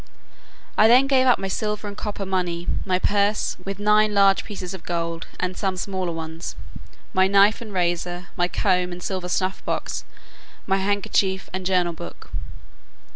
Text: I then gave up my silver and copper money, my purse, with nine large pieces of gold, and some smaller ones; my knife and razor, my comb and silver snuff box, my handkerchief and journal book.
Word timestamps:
I 0.79 0.87
then 0.87 1.05
gave 1.05 1.27
up 1.27 1.37
my 1.37 1.47
silver 1.47 1.87
and 1.87 1.95
copper 1.95 2.25
money, 2.25 2.67
my 2.87 2.97
purse, 2.97 3.55
with 3.63 3.77
nine 3.77 4.15
large 4.15 4.43
pieces 4.43 4.73
of 4.73 4.83
gold, 4.83 5.27
and 5.39 5.55
some 5.55 5.77
smaller 5.77 6.11
ones; 6.11 6.55
my 7.13 7.27
knife 7.27 7.61
and 7.61 7.71
razor, 7.71 8.29
my 8.35 8.47
comb 8.47 8.91
and 8.91 9.03
silver 9.03 9.29
snuff 9.29 9.63
box, 9.63 10.03
my 10.65 10.77
handkerchief 10.77 11.51
and 11.53 11.67
journal 11.67 11.93
book. 11.93 12.31